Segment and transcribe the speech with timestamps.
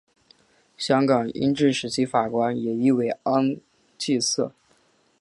[0.79, 3.55] 香港英治时期法官也译为按
[3.99, 4.51] 察司。